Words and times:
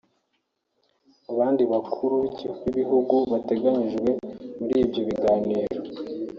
Mu 1.25 1.33
bandi 1.39 1.63
bakuru 1.73 2.15
b’ibihugu 2.61 3.15
bateganijwe 3.31 4.09
muri 4.59 4.75
ibyo 4.85 5.01
biganiro 5.09 5.77